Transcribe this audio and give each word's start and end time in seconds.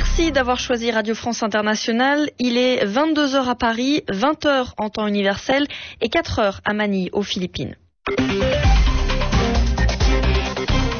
Merci 0.00 0.30
d'avoir 0.30 0.60
choisi 0.60 0.92
Radio 0.92 1.12
France 1.12 1.42
Internationale. 1.42 2.30
Il 2.38 2.56
est 2.56 2.86
22h 2.86 3.48
à 3.48 3.56
Paris, 3.56 4.04
20h 4.06 4.74
en 4.76 4.90
temps 4.90 5.08
universel 5.08 5.66
et 6.00 6.06
4h 6.06 6.60
à 6.64 6.72
Manille, 6.72 7.10
aux 7.12 7.24
Philippines. 7.24 7.74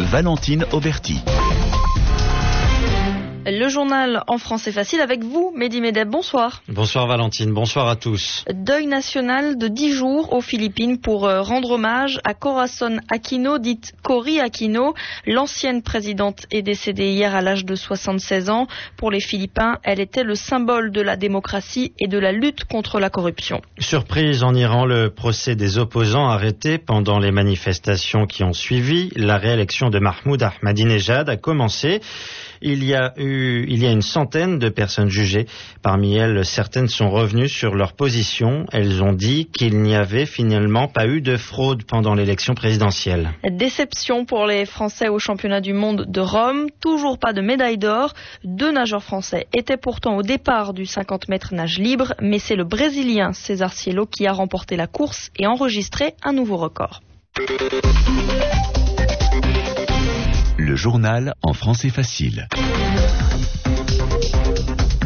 Valentine 0.00 0.66
Auberti. 0.72 1.22
Le 3.50 3.68
journal 3.70 4.24
en 4.26 4.36
français 4.36 4.72
facile 4.72 5.00
avec 5.00 5.24
vous, 5.24 5.54
Mehdi 5.56 5.80
Medeb. 5.80 6.10
Bonsoir. 6.10 6.60
Bonsoir 6.68 7.06
Valentine, 7.06 7.50
bonsoir 7.54 7.88
à 7.88 7.96
tous. 7.96 8.44
Deuil 8.52 8.86
national 8.86 9.56
de 9.56 9.68
10 9.68 9.92
jours 9.94 10.34
aux 10.34 10.42
Philippines 10.42 11.00
pour 11.00 11.26
euh, 11.26 11.40
rendre 11.40 11.70
hommage 11.70 12.20
à 12.24 12.34
Corazon 12.34 12.98
Aquino, 13.10 13.56
dite 13.56 13.94
Cory 14.02 14.38
Aquino. 14.38 14.92
L'ancienne 15.26 15.80
présidente 15.80 16.44
est 16.50 16.60
décédée 16.60 17.08
hier 17.08 17.34
à 17.34 17.40
l'âge 17.40 17.64
de 17.64 17.74
76 17.74 18.50
ans. 18.50 18.66
Pour 18.98 19.10
les 19.10 19.20
Philippins, 19.20 19.78
elle 19.82 20.00
était 20.00 20.24
le 20.24 20.34
symbole 20.34 20.92
de 20.92 21.00
la 21.00 21.16
démocratie 21.16 21.94
et 21.98 22.06
de 22.06 22.18
la 22.18 22.32
lutte 22.32 22.64
contre 22.64 23.00
la 23.00 23.08
corruption. 23.08 23.62
Surprise 23.78 24.44
en 24.44 24.54
Iran, 24.54 24.84
le 24.84 25.08
procès 25.08 25.56
des 25.56 25.78
opposants 25.78 26.28
arrêtés 26.28 26.76
pendant 26.76 27.18
les 27.18 27.30
manifestations 27.30 28.26
qui 28.26 28.44
ont 28.44 28.52
suivi. 28.52 29.08
La 29.16 29.38
réélection 29.38 29.88
de 29.88 30.00
Mahmoud 30.00 30.42
Ahmadinejad 30.42 31.30
a 31.30 31.38
commencé. 31.38 32.02
Il 32.62 32.84
y 32.84 32.94
a 32.94 33.12
eu, 33.16 33.64
il 33.68 33.82
y 33.82 33.86
a 33.86 33.90
une 33.90 34.02
centaine 34.02 34.58
de 34.58 34.68
personnes 34.68 35.08
jugées. 35.08 35.46
Parmi 35.82 36.16
elles, 36.16 36.44
certaines 36.44 36.88
sont 36.88 37.10
revenues 37.10 37.48
sur 37.48 37.74
leur 37.74 37.92
position. 37.92 38.66
Elles 38.72 39.02
ont 39.02 39.12
dit 39.12 39.46
qu'il 39.46 39.80
n'y 39.80 39.94
avait 39.94 40.26
finalement 40.26 40.88
pas 40.88 41.06
eu 41.06 41.20
de 41.20 41.36
fraude 41.36 41.84
pendant 41.84 42.14
l'élection 42.14 42.54
présidentielle. 42.54 43.30
Déception 43.50 44.24
pour 44.24 44.46
les 44.46 44.66
Français 44.66 45.08
au 45.08 45.18
championnat 45.18 45.60
du 45.60 45.72
monde 45.72 46.06
de 46.08 46.20
Rome. 46.20 46.66
Toujours 46.80 47.18
pas 47.18 47.32
de 47.32 47.40
médaille 47.40 47.78
d'or. 47.78 48.14
Deux 48.44 48.72
nageurs 48.72 49.02
français 49.02 49.46
étaient 49.52 49.76
pourtant 49.76 50.16
au 50.16 50.22
départ 50.22 50.72
du 50.72 50.86
50 50.86 51.28
mètres 51.28 51.54
nage 51.54 51.78
libre, 51.78 52.14
mais 52.20 52.38
c'est 52.38 52.56
le 52.56 52.64
Brésilien 52.64 53.32
César 53.32 53.72
Cielo 53.72 54.06
qui 54.06 54.26
a 54.26 54.32
remporté 54.32 54.76
la 54.76 54.86
course 54.86 55.30
et 55.38 55.46
enregistré 55.46 56.14
un 56.22 56.32
nouveau 56.32 56.56
record. 56.56 57.00
Le 60.68 60.76
journal 60.76 61.32
en 61.40 61.54
français 61.54 61.88
facile. 61.88 62.46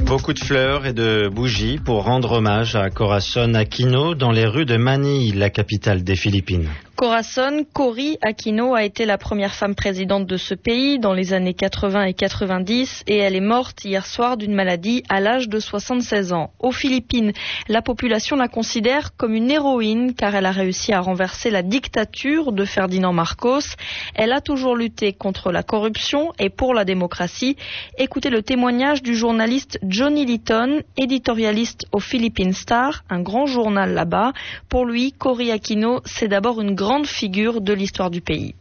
Beaucoup 0.07 0.33
de 0.33 0.41
fleurs 0.41 0.87
et 0.87 0.93
de 0.93 1.31
bougies 1.33 1.79
pour 1.79 2.03
rendre 2.03 2.33
hommage 2.33 2.75
à 2.75 2.91
Corazon 2.91 3.55
Aquino 3.55 4.17
dans 4.17 4.33
les 4.33 4.45
rues 4.45 4.67
de 4.67 4.77
Manille, 4.77 5.31
la 5.31 5.51
capitale 5.51 6.03
des 6.03 6.17
Philippines. 6.17 6.69
Corazon 6.95 7.65
Cory 7.73 8.19
Aquino 8.23 8.75
a 8.75 8.85
été 8.85 9.07
la 9.07 9.19
première 9.19 9.55
femme 9.55 9.75
présidente 9.75 10.27
de 10.27 10.37
ce 10.37 10.55
pays 10.55 10.99
dans 11.01 11.15
les 11.15 11.33
années 11.33 11.55
80 11.55 12.05
et 12.05 12.15
90 12.15 13.05
et 13.09 13.17
elle 13.17 13.35
est 13.35 13.41
morte 13.41 13.85
hier 13.85 14.07
soir 14.07 14.37
d'une 14.37 14.55
maladie 14.55 15.03
à 15.09 15.19
l'âge 15.19 15.49
de 15.49 15.59
76 15.59 16.33
ans. 16.33 16.53
Aux 16.61 16.71
Philippines, 16.71 17.33
la 17.69 17.83
population 17.83 18.37
la 18.37 18.47
considère 18.47 19.17
comme 19.17 19.35
une 19.35 19.51
héroïne 19.51 20.15
car 20.15 20.35
elle 20.37 20.47
a 20.47 20.53
réussi 20.53 20.93
à 20.93 21.01
renverser 21.01 21.51
la 21.51 21.63
dictature 21.63 22.53
de 22.53 22.65
Ferdinand 22.65 23.13
Marcos. 23.13 23.75
Elle 24.15 24.33
a 24.33 24.41
toujours 24.41 24.77
lutté 24.77 25.13
contre 25.13 25.51
la 25.51 25.63
corruption 25.65 26.33
et 26.39 26.51
pour 26.51 26.73
la 26.73 26.85
démocratie. 26.85 27.57
Écoutez 27.99 28.31
le 28.31 28.43
témoignage 28.43 29.03
du 29.03 29.17
journaliste 29.17 29.79
Johnny 29.83 30.25
Litton, 30.25 30.83
éditorialiste 30.97 31.87
au 31.91 31.99
Philippine 31.99 32.53
Star, 32.53 33.03
un 33.11 33.23
grand 33.23 33.47
journal 33.47 33.93
là-bas. 33.93 34.33
Pour 34.69 34.85
lui, 34.85 35.13
Cory 35.13 35.51
Aquino, 35.51 36.01
c'est 36.05 36.29
d'abord 36.29 36.61
une 36.61 36.75
grande 36.75 36.92
figure 37.05 37.61
de 37.61 37.73
l'histoire 37.73 38.11
du 38.11 38.21
pays. 38.21 38.55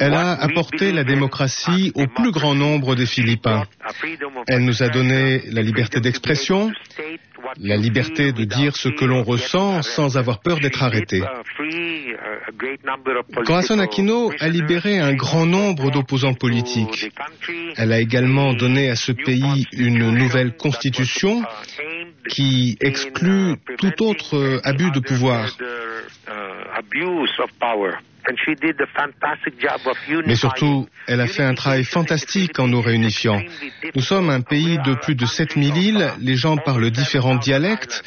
Elle 0.00 0.14
a 0.14 0.30
apporté 0.32 0.92
la 0.92 1.04
démocratie 1.04 1.92
au 1.94 2.06
plus 2.06 2.30
grand 2.30 2.54
nombre 2.54 2.94
des 2.94 3.06
Philippins. 3.06 3.64
Elle 4.46 4.64
nous 4.64 4.82
a 4.82 4.88
donné 4.88 5.42
la 5.50 5.62
liberté 5.62 6.00
d'expression, 6.00 6.72
la 7.58 7.76
liberté 7.76 8.32
de 8.32 8.44
dire 8.44 8.76
ce 8.76 8.88
que 8.88 9.04
l'on 9.04 9.22
ressent 9.22 9.82
sans 9.82 10.16
avoir 10.16 10.40
peur 10.40 10.60
d'être 10.60 10.82
arrêté. 10.82 11.22
Corazon 13.44 13.78
Aquino 13.80 14.30
a 14.40 14.48
libéré 14.48 14.98
un 14.98 15.14
grand 15.14 15.46
nombre 15.46 15.90
d'opposants 15.90 16.34
politiques. 16.34 17.10
Elle 17.76 17.92
a 17.92 18.00
également 18.00 18.54
donné 18.54 18.88
à 18.88 18.96
ce 18.96 19.12
pays 19.12 19.66
une 19.72 20.10
nouvelle 20.12 20.56
constitution 20.56 21.42
qui 22.28 22.76
exclut 22.80 23.56
tout 23.78 24.02
autre 24.02 24.60
abus 24.64 24.90
de 24.90 25.00
pouvoir. 25.00 25.48
Mais 30.26 30.34
surtout, 30.34 30.86
elle 31.06 31.20
a 31.20 31.26
fait 31.26 31.42
un 31.42 31.54
travail 31.54 31.84
fantastique 31.84 32.58
en 32.58 32.68
nous 32.68 32.80
réunifiant. 32.80 33.42
Nous 33.94 34.02
sommes 34.02 34.30
un 34.30 34.40
pays 34.40 34.78
de 34.78 34.94
plus 34.94 35.14
de 35.14 35.26
7000 35.26 35.76
îles, 35.76 36.12
les 36.20 36.36
gens 36.36 36.56
parlent 36.56 36.90
différents 36.90 37.36
dialectes. 37.36 38.02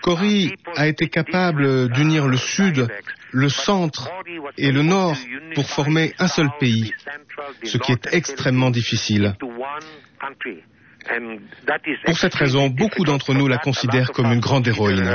Cory 0.00 0.54
a 0.76 0.86
été 0.86 1.08
capable 1.08 1.90
d'unir 1.90 2.28
le 2.28 2.36
sud, 2.36 2.88
le 3.32 3.48
centre 3.48 4.08
et 4.56 4.72
le 4.72 4.82
nord 4.82 5.16
pour 5.54 5.68
former 5.68 6.14
un 6.18 6.28
seul 6.28 6.48
pays, 6.58 6.92
ce 7.64 7.78
qui 7.78 7.92
est 7.92 8.08
extrêmement 8.12 8.70
difficile. 8.70 9.34
Pour 12.04 12.16
cette 12.16 12.34
raison, 12.34 12.68
beaucoup 12.68 13.04
d'entre 13.04 13.34
nous 13.34 13.48
la 13.48 13.58
considèrent 13.58 14.10
comme 14.10 14.32
une 14.32 14.40
grande 14.40 14.66
héroïne. 14.66 15.08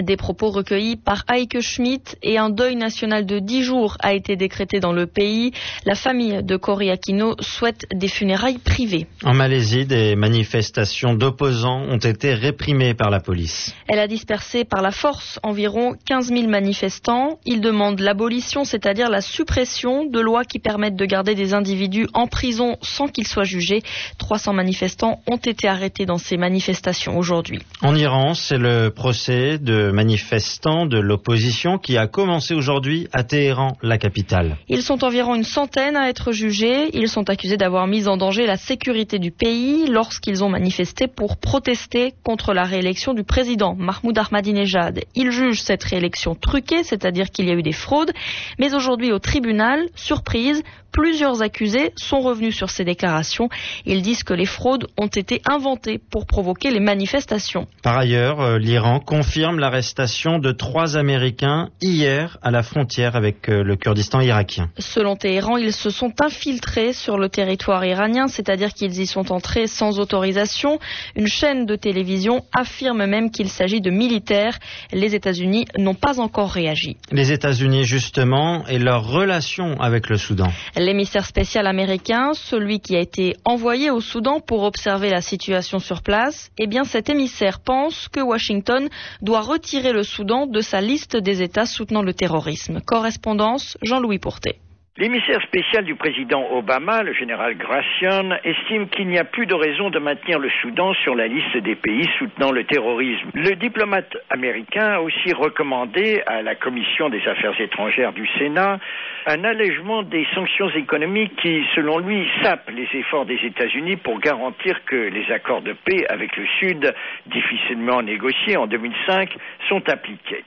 Des 0.00 0.16
propos 0.16 0.50
recueillis 0.50 0.96
par 0.96 1.24
Heike 1.30 1.60
Schmidt 1.60 2.16
et 2.22 2.36
un 2.36 2.50
deuil 2.50 2.76
national 2.76 3.24
de 3.24 3.38
10 3.38 3.62
jours 3.62 3.96
a 4.00 4.12
été 4.12 4.36
décrété 4.36 4.78
dans 4.78 4.92
le 4.92 5.06
pays. 5.06 5.52
La 5.86 5.94
famille 5.94 6.42
de 6.42 6.56
Cory 6.56 6.90
Aquino 6.90 7.34
souhaite 7.40 7.86
des 7.94 8.08
funérailles 8.08 8.58
privées. 8.58 9.06
En 9.24 9.32
Malaisie, 9.32 9.86
des 9.86 10.14
manifestations 10.14 11.14
d'opposants 11.14 11.82
ont 11.88 11.96
été 11.96 12.34
réprimées 12.34 12.94
par 12.94 13.10
la 13.10 13.20
police. 13.20 13.74
Elle 13.88 13.98
a 13.98 14.06
dispersé 14.06 14.64
par 14.64 14.82
la 14.82 14.90
force 14.90 15.40
environ 15.42 15.94
15 16.06 16.28
000 16.28 16.48
manifestants. 16.48 17.38
Ils 17.46 17.60
demandent 17.60 18.00
l'abolition, 18.00 18.64
c'est-à-dire 18.64 19.08
la 19.08 19.22
suppression 19.22 20.04
de 20.04 20.20
lois 20.20 20.44
qui 20.44 20.58
permettent 20.58 20.96
de 20.96 21.06
garder 21.06 21.34
des 21.34 21.54
individus 21.54 22.06
en 22.12 22.26
prison 22.26 22.76
sans 22.82 23.08
qu'ils 23.08 23.26
soient 23.26 23.44
jugés. 23.44 23.82
300 24.18 24.52
manifestants 24.52 25.20
ont 25.26 25.36
été 25.36 25.68
arrêtés 25.68 26.04
dans 26.04 26.18
ces 26.18 26.36
manifestations 26.36 27.16
aujourd'hui. 27.16 27.60
En 27.82 27.94
Iran, 27.96 28.34
c'est 28.34 28.58
le 28.58 28.90
procès 28.90 29.58
de 29.58 29.85
manifestants 29.92 30.86
de 30.86 30.98
l'opposition 30.98 31.78
qui 31.78 31.96
a 31.96 32.06
commencé 32.06 32.54
aujourd'hui 32.54 33.08
à 33.12 33.24
Téhéran, 33.24 33.76
la 33.82 33.98
capitale. 33.98 34.56
Ils 34.68 34.82
sont 34.82 35.04
environ 35.04 35.34
une 35.34 35.44
centaine 35.44 35.96
à 35.96 36.08
être 36.08 36.32
jugés. 36.32 36.90
Ils 36.92 37.08
sont 37.08 37.28
accusés 37.30 37.56
d'avoir 37.56 37.86
mis 37.86 38.08
en 38.08 38.16
danger 38.16 38.46
la 38.46 38.56
sécurité 38.56 39.18
du 39.18 39.30
pays 39.30 39.86
lorsqu'ils 39.88 40.42
ont 40.44 40.48
manifesté 40.48 41.08
pour 41.08 41.36
protester 41.36 42.14
contre 42.22 42.52
la 42.52 42.64
réélection 42.64 43.14
du 43.14 43.24
président 43.24 43.74
Mahmoud 43.74 44.18
Ahmadinejad. 44.18 45.00
Ils 45.14 45.30
jugent 45.30 45.62
cette 45.62 45.84
réélection 45.84 46.34
truquée, 46.34 46.82
c'est-à-dire 46.82 47.30
qu'il 47.30 47.46
y 47.46 47.50
a 47.50 47.54
eu 47.54 47.62
des 47.62 47.72
fraudes. 47.72 48.12
Mais 48.58 48.74
aujourd'hui 48.74 49.12
au 49.12 49.18
tribunal, 49.18 49.86
surprise, 49.94 50.62
plusieurs 50.96 51.42
accusés 51.42 51.92
sont 51.96 52.20
revenus 52.20 52.56
sur 52.56 52.70
ces 52.70 52.84
déclarations. 52.84 53.48
Ils 53.84 54.00
disent 54.00 54.22
que 54.22 54.32
les 54.32 54.46
fraudes 54.46 54.86
ont 54.96 55.08
été 55.08 55.42
inventées 55.44 55.98
pour 55.98 56.26
provoquer 56.26 56.70
les 56.70 56.80
manifestations. 56.80 57.66
Par 57.82 57.98
ailleurs, 57.98 58.40
euh, 58.40 58.58
l'Iran 58.58 59.00
confirme 59.00 59.58
l'arrestation 59.76 60.38
de 60.38 60.52
trois 60.52 60.96
Américains 60.96 61.68
hier 61.82 62.38
à 62.40 62.50
la 62.50 62.62
frontière 62.62 63.14
avec 63.14 63.50
euh, 63.50 63.62
le 63.62 63.76
Kurdistan 63.76 64.22
irakien. 64.22 64.70
Selon 64.78 65.16
Téhéran, 65.16 65.58
ils 65.58 65.74
se 65.74 65.90
sont 65.90 66.14
infiltrés 66.22 66.94
sur 66.94 67.18
le 67.18 67.28
territoire 67.28 67.84
iranien, 67.84 68.26
c'est-à-dire 68.26 68.72
qu'ils 68.72 68.98
y 68.98 69.06
sont 69.06 69.30
entrés 69.30 69.66
sans 69.66 70.00
autorisation. 70.00 70.78
Une 71.14 71.26
chaîne 71.26 71.66
de 71.66 71.76
télévision 71.76 72.42
affirme 72.54 73.04
même 73.04 73.30
qu'il 73.30 73.50
s'agit 73.50 73.82
de 73.82 73.90
militaires. 73.90 74.58
Les 74.94 75.14
États-Unis 75.14 75.66
n'ont 75.76 75.94
pas 75.94 76.20
encore 76.20 76.52
réagi. 76.52 76.96
Les 77.12 77.32
États-Unis, 77.32 77.84
justement, 77.84 78.66
et 78.68 78.78
leur 78.78 79.06
relation 79.06 79.78
avec 79.78 80.08
le 80.08 80.16
Soudan. 80.16 80.50
L'émissaire 80.74 81.26
spécial 81.26 81.66
américain, 81.66 82.32
celui 82.32 82.80
qui 82.80 82.96
a 82.96 83.00
été 83.00 83.36
envoyé 83.44 83.90
au 83.90 84.00
Soudan 84.00 84.40
pour 84.40 84.62
observer 84.62 85.10
la 85.10 85.20
situation 85.20 85.80
sur 85.80 86.00
place, 86.00 86.50
eh 86.56 86.66
bien 86.66 86.84
cet 86.84 87.10
émissaire 87.10 87.60
pense 87.60 88.08
que 88.08 88.20
Washington 88.20 88.88
doit 89.20 89.42
retirer 89.42 89.65
le 89.74 90.04
Soudan 90.04 90.46
de 90.46 90.60
sa 90.60 90.80
liste 90.80 91.16
des 91.16 91.42
États 91.42 91.66
soutenant 91.66 92.02
le 92.02 92.14
terrorisme. 92.14 92.80
Correspondance 92.80 93.76
Jean-Louis 93.82 94.20
Pourté. 94.20 94.60
L'émissaire 94.98 95.42
spécial 95.42 95.84
du 95.84 95.94
président 95.94 96.48
Obama, 96.52 97.02
le 97.02 97.12
général 97.12 97.54
Gracian, 97.58 98.30
estime 98.44 98.88
qu'il 98.88 99.08
n'y 99.08 99.18
a 99.18 99.24
plus 99.24 99.44
de 99.44 99.52
raison 99.52 99.90
de 99.90 99.98
maintenir 99.98 100.38
le 100.38 100.48
Soudan 100.62 100.94
sur 100.94 101.14
la 101.14 101.26
liste 101.26 101.54
des 101.58 101.74
pays 101.74 102.08
soutenant 102.18 102.50
le 102.50 102.64
terrorisme. 102.64 103.28
Le 103.34 103.56
diplomate 103.56 104.16
américain 104.30 104.92
a 104.92 105.00
aussi 105.00 105.34
recommandé 105.34 106.22
à 106.26 106.40
la 106.40 106.54
Commission 106.54 107.10
des 107.10 107.20
affaires 107.28 107.60
étrangères 107.60 108.14
du 108.14 108.26
Sénat 108.38 108.78
un 109.26 109.44
allègement 109.44 110.02
des 110.02 110.26
sanctions 110.34 110.70
économiques 110.70 111.36
qui, 111.42 111.62
selon 111.74 111.98
lui, 111.98 112.26
sapent 112.42 112.70
les 112.72 112.88
efforts 112.94 113.26
des 113.26 113.38
États-Unis 113.44 113.96
pour 113.96 114.18
garantir 114.18 114.82
que 114.86 114.96
les 114.96 115.30
accords 115.30 115.60
de 115.60 115.74
paix 115.74 116.06
avec 116.08 116.34
le 116.38 116.46
Sud, 116.58 116.94
difficilement 117.26 118.00
négociés 118.00 118.56
en 118.56 118.66
2005, 118.66 119.36
sont 119.68 119.86
appliqués. 119.90 120.44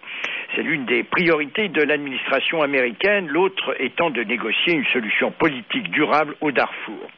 C'est 0.55 0.63
l'une 0.63 0.85
des 0.85 1.03
priorités 1.03 1.67
de 1.69 1.83
l'administration 1.83 2.63
américaine, 2.63 3.27
l'autre 3.27 3.75
étant 3.79 4.09
de 4.09 4.23
négocier 4.23 4.73
une 4.73 4.85
solution 4.85 5.31
politique 5.31 5.91
durable 5.91 6.35
au 6.41 6.51
Darfour. 6.51 7.09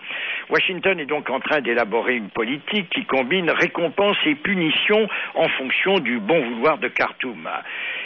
Washington 0.49 0.99
est 0.99 1.05
donc 1.05 1.29
en 1.29 1.39
train 1.39 1.61
d'élaborer 1.61 2.15
une 2.15 2.29
politique 2.29 2.89
qui 2.89 3.05
combine 3.05 3.49
récompenses 3.49 4.17
et 4.25 4.35
punitions 4.35 5.07
en 5.35 5.47
fonction 5.47 5.99
du 5.99 6.19
bon 6.19 6.41
vouloir 6.41 6.77
de 6.77 6.89
Khartoum. 6.89 7.47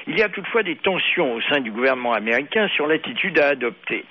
Il 0.05 0.19
y 0.19 0.21
a 0.21 0.29
toutefois 0.29 0.61
des 0.61 0.75
tensions 0.75 1.33
au 1.33 1.41
sein 1.41 1.59
du 1.59 1.71
gouvernement 1.71 2.13
américain 2.13 2.67
sur 2.75 2.85
l'attitude 2.85 3.39
à 3.39 3.47
adopter. 3.47 4.05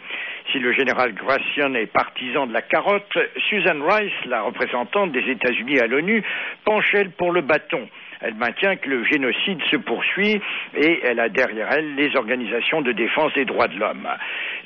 Si 0.51 0.59
le 0.59 0.73
général 0.73 1.15
Gracian 1.15 1.75
est 1.75 1.87
partisan 1.87 2.47
de 2.47 2.53
la 2.53 2.63
carotte, 2.63 3.17
Susan 3.49 3.81
Rice, 3.89 4.27
la 4.27 4.43
représentante 4.43 5.13
des 5.13 5.31
États-Unis 5.31 5.79
à 5.79 5.87
l'ONU, 5.87 6.23
penche 6.65 6.93
elle 6.93 7.11
pour 7.11 7.33
le 7.33 7.41
bâton. 7.41 7.89
Elle 8.25 8.35
maintient 8.37 8.77
que 8.77 8.89
le 8.89 9.05
génocide 9.05 9.61
se 9.71 9.77
poursuit 9.77 10.41
et 10.75 11.01
elle 11.05 11.21
a 11.21 11.29
derrière 11.29 11.71
elle 11.71 11.95
les 11.95 12.17
organisations 12.17 12.81
de 12.81 12.93
défense 12.93 13.35
des 13.35 13.45
droits 13.45 13.69
de 13.69 13.79
l'homme. 13.79 14.09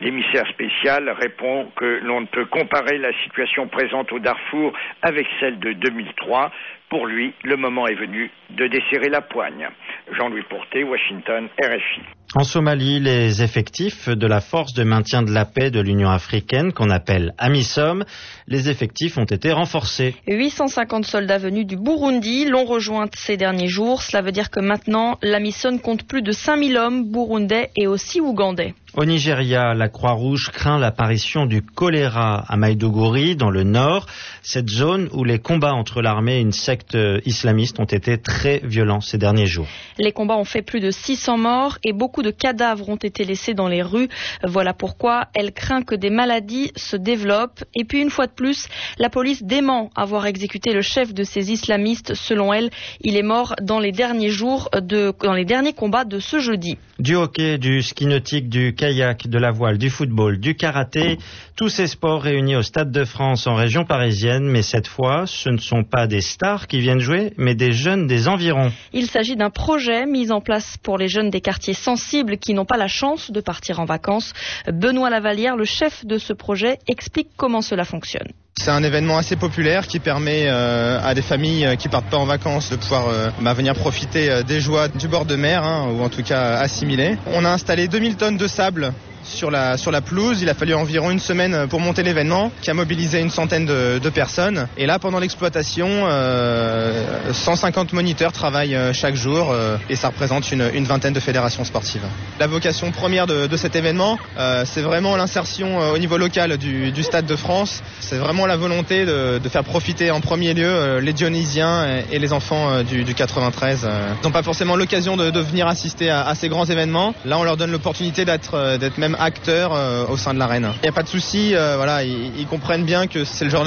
L'émissaire 0.01 0.47
spécial 0.47 1.11
répond 1.11 1.67
que 1.75 1.99
l'on 2.05 2.21
ne 2.21 2.27
peut 2.27 2.45
comparer 2.45 2.99
la 2.99 3.13
situation 3.25 3.67
présente 3.67 4.13
au 4.13 4.21
Darfour 4.21 4.73
avec 5.03 5.27
celle 5.41 5.59
de 5.59 5.73
2003. 5.73 6.53
Pour 6.89 7.07
lui, 7.07 7.35
le 7.43 7.57
moment 7.57 7.89
est 7.89 7.97
venu 7.97 8.31
de 8.51 8.69
desserrer 8.69 9.09
la 9.09 9.23
poigne. 9.23 9.69
Jean-Louis 10.17 10.45
Porté, 10.49 10.85
Washington, 10.85 11.49
RFI. 11.61 12.03
En 12.35 12.45
Somalie, 12.45 13.01
les 13.01 13.43
effectifs 13.43 14.09
de 14.09 14.27
la 14.27 14.43
force 14.43 14.75
de 14.75 14.85
maintien 14.85 15.23
de 15.23 15.31
la 15.31 15.47
paix 15.47 15.71
de 15.71 15.81
l'Union 15.81 16.11
africaine, 16.11 16.73
qu'on 16.73 16.91
appelle 16.91 17.33
AMISOM, 17.39 18.05
les 18.47 18.69
effectifs 18.69 19.17
ont 19.17 19.25
été 19.25 19.51
renforcés. 19.51 20.15
850 20.27 21.07
soldats 21.07 21.39
venus 21.39 21.67
du 21.67 21.77
Burundi 21.77 22.45
l'ont 22.45 22.67
rejoint 22.67 23.07
ces 23.15 23.39
derniers 23.39 23.69
jours. 23.69 24.03
Cela 24.03 24.23
veut 24.23 24.33
dire 24.33 24.51
que 24.51 24.61
maintenant, 24.61 25.19
l'AMISOM 25.23 25.81
compte 25.81 26.07
plus 26.07 26.21
de 26.21 26.33
5000 26.33 26.77
hommes 26.77 27.11
burundais 27.11 27.71
et 27.77 27.87
aussi 27.87 28.21
ougandais. 28.21 28.75
Au 28.95 29.05
Nigeria, 29.05 29.75
la 29.75 29.91
Croix-Rouge 29.91 30.51
craint 30.51 30.79
l'apparition 30.79 31.45
du 31.45 31.61
choléra 31.61 32.43
à 32.49 32.57
Maïdougouri, 32.57 33.37
dans 33.37 33.51
le 33.51 33.63
nord, 33.63 34.07
cette 34.43 34.71
zone 34.71 35.11
où 35.13 35.25
les 35.25 35.39
combats 35.39 35.75
entre 35.75 36.01
l'armée 36.01 36.39
et 36.39 36.41
une 36.41 36.53
secte 36.53 36.97
islamiste 37.27 37.79
ont 37.81 37.85
été 37.85 38.17
très 38.17 38.63
violents 38.65 39.03
ces 39.03 39.19
derniers 39.19 39.47
jours. 39.47 39.67
Les 39.99 40.11
combats 40.13 40.39
ont 40.39 40.45
fait 40.45 40.63
plus 40.63 40.81
de 40.81 40.91
600 40.91 41.37
morts 41.37 41.79
et 41.85 41.93
beaucoup 41.93 42.23
de 42.23 42.31
cadavres 42.31 42.89
ont 42.89 42.97
été 42.97 43.25
laissés 43.25 43.53
dans 43.53 43.69
les 43.69 43.83
rues. 43.83 44.09
Voilà 44.43 44.73
pourquoi 44.73 45.27
elle 45.35 45.53
craint 45.53 45.83
que 45.83 45.95
des 45.95 46.11
maladies 46.11 46.73
se 46.75 46.97
développent. 46.97 47.63
Et 47.75 47.85
puis 47.85 48.01
une 48.01 48.11
fois 48.11 48.27
de 48.27 48.33
plus, 48.33 48.69
la 48.99 49.11
police 49.11 49.43
dément 49.43 49.91
avoir 49.97 50.25
exécuté 50.25 50.73
le 50.73 50.81
chef 50.81 51.13
de 51.13 51.25
ces 51.25 51.53
islamistes. 51.53 52.15
Selon 52.15 52.55
elle, 52.55 52.71
il 53.03 53.19
est 53.19 53.23
mort 53.23 53.55
dans 53.61 53.81
les 53.81 53.93
derniers 53.93 54.31
jours, 54.31 54.71
de, 54.75 55.13
dans 55.23 55.35
les 55.35 55.45
derniers 55.45 55.75
combats 55.75 56.05
de 56.05 56.21
ce 56.21 56.39
jeudi. 56.39 56.79
Du 56.99 57.17
hockey, 57.17 57.59
du 57.59 57.83
ski 57.83 58.07
nautique, 58.07 58.49
du 58.49 58.75
kayak, 58.89 59.29
de 59.29 59.39
la 59.39 59.51
voile, 59.51 59.77
du 59.77 59.91
football, 59.91 60.39
du 60.39 60.55
karaté, 60.55 61.19
tous 61.57 61.69
ces 61.69 61.87
sports 61.87 62.23
réunis 62.23 62.57
au 62.57 62.63
Stade 62.63 62.91
de 62.91 63.05
France 63.05 63.47
en 63.47 63.55
région 63.55 63.85
parisienne. 63.85 64.45
Mais 64.45 64.63
cette 64.63 64.87
fois, 64.87 65.25
ce 65.27 65.51
ne 65.51 65.59
sont 65.59 65.85
pas 65.85 66.07
des 66.07 66.23
stars 66.23 66.67
qui 66.67 66.81
viennent 66.81 67.01
jouer, 67.01 67.33
mais 67.37 67.55
des 67.55 67.73
jeunes 67.73 68.07
des 68.07 68.29
environs. 68.29 68.73
Il 68.93 69.07
s'agit 69.07 69.37
d'un 69.37 69.51
projet 69.51 70.07
mis 70.07 70.31
en 70.31 70.41
place 70.41 70.77
pour 70.83 70.97
les 70.97 71.09
jeunes 71.09 71.31
des 71.31 71.43
quartiers 71.43 71.75
sensibles 71.75 72.39
qui 72.39 72.55
n'ont 72.55 72.65
pas 72.65 72.79
la 72.79 72.89
chance 72.89 73.31
de 73.31 73.41
partir 73.41 73.79
en 73.81 73.85
vacances. 73.85 74.33
Benoît 74.73 75.11
Lavalière, 75.11 75.57
le 75.57 75.65
chef 75.65 76.07
de 76.07 76.17
ce 76.17 76.33
projet, 76.33 76.79
explique 76.89 77.29
comment 77.37 77.61
cela 77.61 77.85
fonctionne. 77.85 78.29
C'est 78.61 78.73
un 78.73 78.83
événement 78.83 79.17
assez 79.17 79.37
populaire 79.37 79.87
qui 79.87 80.01
permet 80.01 80.47
euh, 80.49 80.99
à 81.01 81.15
des 81.15 81.23
familles 81.23 81.65
euh, 81.65 81.77
qui 81.77 81.89
partent 81.89 82.11
pas 82.11 82.17
en 82.17 82.25
vacances 82.25 82.71
de 82.71 82.77
pouvoir 82.77 83.07
euh, 83.09 83.31
bah, 83.41 83.55
venir 83.55 83.75
profiter 83.75 84.43
des 84.43 84.61
joies 84.61 84.89
du 84.89 85.07
bord 85.07 85.27
de 85.27 85.37
mer, 85.37 85.63
hein, 85.63 85.89
ou 85.93 86.03
en 86.03 86.09
tout 86.09 86.25
cas 86.25 86.59
assimiler. 86.59 87.17
On 87.29 87.45
a 87.45 87.51
installé 87.51 87.87
2000 87.87 88.17
tonnes 88.17 88.37
de 88.37 88.49
sable 88.49 88.93
sur 89.29 89.51
la, 89.51 89.77
sur 89.77 89.91
la 89.91 90.01
pelouse. 90.01 90.43
Il 90.43 90.49
a 90.49 90.55
fallu 90.55 90.75
environ 90.75 91.11
une 91.11 91.21
semaine 91.21 91.67
pour 91.69 91.81
monter 91.81 92.03
l'événement, 92.03 92.51
qui 92.63 92.71
a 92.71 92.75
mobilisé 92.75 93.21
une 93.21 93.31
centaine 93.31 93.67
de, 93.67 93.99
de 93.99 94.11
personnes. 94.11 94.67
Et 94.77 94.87
là, 94.87 94.99
pendant 94.99 95.19
l'exploitation, 95.19 95.89
euh, 95.89 97.33
150 97.33 97.93
moniteurs 97.93 98.33
travaillent 98.33 98.75
euh, 98.75 98.93
chaque 98.93 99.15
jour 99.15 99.51
euh, 99.51 99.77
et 99.89 99.97
ça 99.97 100.09
représente 100.09 100.51
une, 100.53 100.71
une, 100.75 100.85
vingtaine 100.85 101.13
de 101.13 101.21
fédérations 101.21 101.65
sportives. 101.65 102.03
La 102.41 102.47
vocation 102.47 102.91
première 102.93 103.27
de, 103.27 103.47
de 103.47 103.57
cet 103.57 103.77
événement, 103.77 104.19
euh, 104.39 104.65
c'est 104.67 104.81
vraiment 104.83 105.17
l'insertion 105.17 105.81
euh, 105.81 105.93
au 105.93 105.99
niveau 105.99 106.17
local 106.19 106.57
du, 106.57 106.93
du, 106.93 107.03
Stade 107.03 107.27
de 107.27 107.37
France. 107.37 107.83
C'est 108.01 108.17
vraiment 108.17 108.47
la 108.47 108.57
volonté 108.57 109.05
de, 109.05 109.39
de, 109.39 109.49
faire 109.49 109.65
profiter 109.65 110.11
en 110.11 110.21
premier 110.21 110.55
lieu 110.55 110.69
euh, 110.69 111.01
les 111.01 111.13
Dionysiens 111.13 112.03
et, 112.11 112.19
les 112.19 112.33
enfants 112.33 112.83
du, 112.83 113.05
du, 113.05 113.15
93. 113.15 113.89
Ils 114.21 114.25
n'ont 114.25 114.31
pas 114.33 114.43
forcément 114.43 114.77
l'occasion 114.77 115.17
de, 115.17 115.39
venir 115.41 115.67
assister 115.67 116.11
à, 116.11 116.27
à, 116.27 116.35
ces 116.35 116.49
grands 116.49 116.65
événements. 116.67 117.15
Là, 117.25 117.39
on 117.39 117.45
leur 117.45 117.57
donne 117.57 117.71
l'opportunité 117.71 118.25
d'être 118.25 118.77
d'être 118.79 118.99
même 118.99 119.17
acteurs 119.19 119.75
euh, 119.75 120.07
au 120.07 120.17
sein 120.17 120.35
de 120.35 120.39
l'arène. 120.39 120.69
Il 120.77 120.83
n'y 120.83 120.89
a 120.89 120.93
pas 120.93 121.03
de 121.03 121.09
souci, 121.09 121.55
euh, 121.55 121.77
voilà, 121.77 122.05
ils, 122.05 122.39
ils, 122.39 122.47
comprennent 122.47 122.85
bien 122.85 123.07
que 123.07 123.25
c'est 123.25 123.45
le 123.45 123.51
genre 123.51 123.67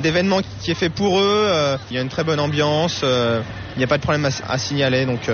d'événement 0.00 0.40
qui 0.60 0.70
est 0.70 0.74
fait 0.74 0.88
pour 0.88 1.18
eux. 1.18 1.46
Euh, 1.48 1.76
il 1.90 1.96
y 1.96 1.98
a 1.98 2.02
une 2.02 2.08
très 2.08 2.24
bonne 2.24 2.40
ambiance. 2.40 3.02
il 3.02 3.78
n'y 3.78 3.84
a 3.84 3.86
pas 3.86 3.98
de 3.98 4.02
problème 4.02 4.24
à, 4.24 4.52
à 4.52 4.58
signaler, 4.58 5.06
donc 5.06 5.30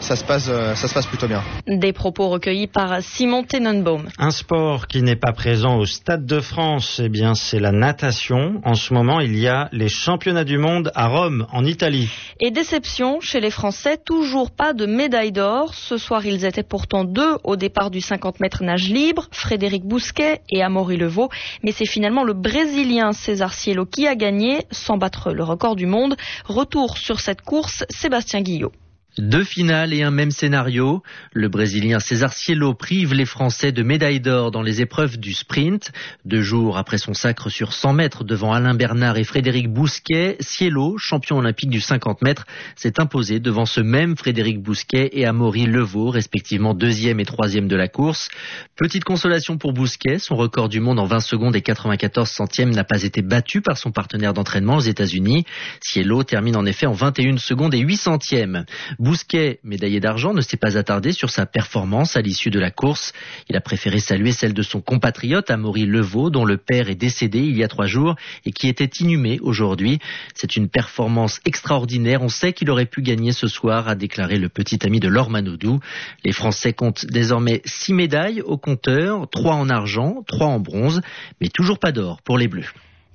ça 0.00 0.16
se 0.16 0.24
passe, 0.24 0.44
ça 0.74 0.88
se 0.88 0.94
passe 0.94 1.06
plutôt 1.06 1.26
bien. 1.26 1.42
Des 1.66 1.92
propos 1.92 2.28
recueillis 2.28 2.66
par 2.66 3.00
Simon 3.02 3.44
Tenenbaum. 3.44 4.08
Un 4.18 4.30
sport 4.30 4.86
qui 4.86 5.02
n'est 5.02 5.16
pas 5.16 5.32
présent 5.32 5.76
au 5.76 5.86
Stade 5.86 6.26
de 6.26 6.40
France, 6.40 7.00
eh 7.02 7.08
bien, 7.08 7.34
c'est 7.34 7.60
la 7.60 7.72
natation. 7.72 8.60
En 8.64 8.74
ce 8.74 8.94
moment, 8.94 9.20
il 9.20 9.38
y 9.38 9.48
a 9.48 9.68
les 9.72 9.88
championnats 9.88 10.44
du 10.44 10.58
monde 10.58 10.90
à 10.94 11.08
Rome, 11.08 11.46
en 11.52 11.64
Italie. 11.64 12.08
Et 12.40 12.50
déception 12.50 13.20
chez 13.20 13.40
les 13.40 13.50
Français, 13.50 13.96
toujours 13.96 14.50
pas 14.50 14.72
de 14.72 14.86
médaille 14.86 15.32
d'or. 15.32 15.74
Ce 15.74 15.96
soir, 15.96 16.24
ils 16.24 16.44
étaient 16.44 16.62
pourtant 16.62 17.04
deux 17.04 17.36
au 17.44 17.56
départ 17.56 17.90
du 17.90 18.00
50 18.00 18.40
mètres 18.40 18.62
nage 18.62 18.88
libre, 18.88 19.09
Frédéric 19.30 19.84
Bousquet 19.84 20.40
et 20.50 20.62
Amaury 20.62 20.96
Levaux. 20.96 21.30
Mais 21.62 21.72
c'est 21.72 21.86
finalement 21.86 22.24
le 22.24 22.32
Brésilien 22.32 23.12
César 23.12 23.54
Cielo 23.54 23.86
qui 23.86 24.06
a 24.06 24.14
gagné, 24.14 24.66
sans 24.70 24.96
battre 24.96 25.32
le 25.32 25.44
record 25.44 25.76
du 25.76 25.86
monde. 25.86 26.16
Retour 26.44 26.98
sur 26.98 27.20
cette 27.20 27.42
course, 27.42 27.84
Sébastien 27.90 28.42
Guillot. 28.42 28.72
Deux 29.18 29.42
finales 29.42 29.92
et 29.92 30.04
un 30.04 30.12
même 30.12 30.30
scénario. 30.30 31.02
Le 31.32 31.48
Brésilien 31.48 31.98
César 31.98 32.32
Cielo 32.32 32.74
prive 32.74 33.12
les 33.12 33.24
Français 33.24 33.72
de 33.72 33.82
médaille 33.82 34.20
d'or 34.20 34.52
dans 34.52 34.62
les 34.62 34.82
épreuves 34.82 35.18
du 35.18 35.32
sprint. 35.32 35.90
Deux 36.24 36.42
jours 36.42 36.78
après 36.78 36.96
son 36.96 37.12
sacre 37.12 37.50
sur 37.50 37.72
100 37.72 37.92
mètres 37.92 38.22
devant 38.22 38.52
Alain 38.52 38.74
Bernard 38.74 39.18
et 39.18 39.24
Frédéric 39.24 39.68
Bousquet, 39.68 40.36
Cielo, 40.38 40.96
champion 40.96 41.38
olympique 41.38 41.70
du 41.70 41.80
50 41.80 42.22
mètres, 42.22 42.46
s'est 42.76 43.00
imposé 43.00 43.40
devant 43.40 43.66
ce 43.66 43.80
même 43.80 44.16
Frédéric 44.16 44.62
Bousquet 44.62 45.10
et 45.12 45.26
Amaury 45.26 45.66
Levaux, 45.66 46.10
respectivement 46.10 46.72
deuxième 46.72 47.18
et 47.18 47.24
troisième 47.24 47.66
de 47.66 47.76
la 47.76 47.88
course. 47.88 48.28
Petite 48.76 49.02
consolation 49.02 49.58
pour 49.58 49.72
Bousquet, 49.72 50.20
son 50.20 50.36
record 50.36 50.68
du 50.68 50.78
monde 50.78 51.00
en 51.00 51.06
20 51.06 51.18
secondes 51.18 51.56
et 51.56 51.62
94 51.62 52.30
centièmes 52.30 52.70
n'a 52.70 52.84
pas 52.84 53.02
été 53.02 53.22
battu 53.22 53.60
par 53.60 53.76
son 53.76 53.90
partenaire 53.90 54.34
d'entraînement 54.34 54.76
aux 54.76 54.80
États-Unis. 54.80 55.46
Cielo 55.80 56.22
termine 56.22 56.56
en 56.56 56.64
effet 56.64 56.86
en 56.86 56.92
21 56.92 57.38
secondes 57.38 57.74
et 57.74 57.80
8 57.80 57.96
centièmes. 57.96 58.64
Bousquet, 59.00 59.60
médaillé 59.64 59.98
d'argent, 59.98 60.34
ne 60.34 60.42
s'est 60.42 60.58
pas 60.58 60.76
attardé 60.76 61.12
sur 61.12 61.30
sa 61.30 61.46
performance 61.46 62.16
à 62.16 62.20
l'issue 62.20 62.50
de 62.50 62.60
la 62.60 62.70
course. 62.70 63.14
Il 63.48 63.56
a 63.56 63.62
préféré 63.62 63.98
saluer 63.98 64.30
celle 64.30 64.52
de 64.52 64.60
son 64.60 64.82
compatriote 64.82 65.50
Amaury 65.50 65.86
Levaux, 65.86 66.28
dont 66.28 66.44
le 66.44 66.58
père 66.58 66.90
est 66.90 66.96
décédé 66.96 67.38
il 67.38 67.56
y 67.56 67.64
a 67.64 67.68
trois 67.68 67.86
jours 67.86 68.16
et 68.44 68.52
qui 68.52 68.68
était 68.68 68.84
inhumé 68.84 69.38
aujourd'hui. 69.40 70.00
C'est 70.34 70.54
une 70.54 70.68
performance 70.68 71.40
extraordinaire. 71.46 72.20
On 72.20 72.28
sait 72.28 72.52
qu'il 72.52 72.68
aurait 72.68 72.84
pu 72.84 73.00
gagner 73.00 73.32
ce 73.32 73.48
soir, 73.48 73.88
a 73.88 73.94
déclaré 73.94 74.36
le 74.36 74.50
petit 74.50 74.84
ami 74.84 75.00
de 75.00 75.08
Laure 75.08 75.30
Manodou. 75.30 75.80
Les 76.22 76.32
Français 76.32 76.74
comptent 76.74 77.06
désormais 77.06 77.62
six 77.64 77.94
médailles 77.94 78.42
au 78.42 78.58
compteur, 78.58 79.30
trois 79.30 79.54
en 79.54 79.70
argent, 79.70 80.22
trois 80.26 80.48
en 80.48 80.60
bronze, 80.60 81.00
mais 81.40 81.48
toujours 81.48 81.78
pas 81.78 81.92
d'or 81.92 82.20
pour 82.20 82.36
les 82.36 82.48
Bleus. 82.48 82.70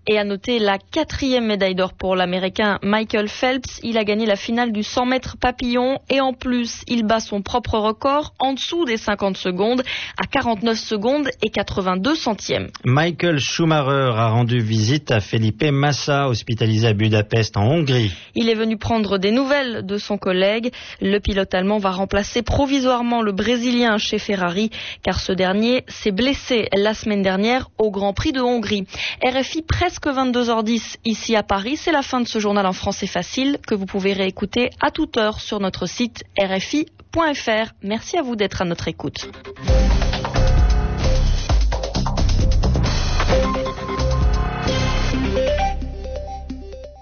Et 0.08 0.20
à 0.20 0.24
noter 0.24 0.60
la 0.60 0.78
quatrième 0.78 1.48
médaille 1.48 1.74
d'or 1.74 1.94
pour 1.94 2.16
l'Américain 2.16 2.78
Michael 2.84 3.28
Phelps. 3.28 3.80
Il 3.82 3.98
a 3.98 4.04
gagné 4.04 4.28
la 4.28 4.36
finale 4.36 4.72
du 4.72 4.84
100 4.84 5.08
mètres 5.08 5.36
papillon 5.36 5.98
et 6.12 6.22
en 6.22 6.32
plus, 6.32 6.84
il 6.88 7.04
bat 7.04 7.20
son 7.20 7.42
propre 7.42 7.80
record 7.80 8.36
en 8.38 8.54
dessous 8.54 8.86
des 8.86 8.98
50 8.98 9.36
secondes 9.36 9.82
à 10.22 10.28
49 10.28 10.78
secondes 10.78 11.28
et 11.42 11.50
82 11.50 12.14
centièmes. 12.14 12.68
Michael 12.84 13.40
Schumacher 13.40 14.12
a 14.16 14.30
rendu 14.30 14.60
visite 14.60 15.10
à 15.10 15.22
Felipe 15.22 15.64
Massa, 15.64 16.28
hospitalisé 16.30 16.86
à 16.86 16.94
Budapest 16.94 17.58
en 17.58 17.66
Hongrie. 17.66 18.14
Il 18.36 18.48
est 18.50 18.56
venu 18.56 18.78
prendre 18.78 19.18
des 19.18 19.32
nouvelles 19.32 19.88
de 19.88 19.98
son 19.98 20.20
collègue. 20.20 20.72
Le 21.02 21.18
pilote 21.18 21.54
allemand 21.56 21.80
va 21.80 21.90
remplacer 21.90 22.44
provisoirement 22.44 23.24
le 23.24 23.32
Brésilien 23.32 23.98
chez 23.98 24.20
Ferrari 24.20 24.70
car 25.02 25.20
ce 25.20 25.32
dernier 25.32 25.84
s'est 25.88 26.12
blessé 26.12 26.70
la 26.76 26.94
semaine 26.94 27.24
dernière 27.24 27.70
au 27.80 27.90
Grand 27.90 28.14
Prix 28.14 28.34
de 28.34 28.42
Hongrie. 28.42 28.86
RFI 29.26 29.64
presque 29.64 29.95
presque 30.00 30.18
22h10 30.18 30.98
ici 31.06 31.36
à 31.36 31.44
Paris. 31.44 31.78
C'est 31.78 31.92
la 31.92 32.02
fin 32.02 32.22
de 32.22 32.28
ce 32.28 32.40
journal 32.40 32.66
en 32.66 32.74
français 32.74 33.08
facile 33.08 33.60
que 33.66 33.76
vous 33.76 33.86
pouvez 33.86 34.14
réécouter 34.14 34.70
à 34.82 34.92
toute 34.92 35.18
heure 35.18 35.40
sur 35.40 35.60
notre 35.60 35.86
site 35.86 36.24
rfi.fr. 36.40 37.74
Merci 37.82 38.18
à 38.18 38.22
vous 38.22 38.36
d'être 38.36 38.62
à 38.62 38.66
notre 38.66 38.88
écoute. 38.88 39.30